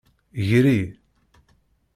[0.47, 0.79] Gri.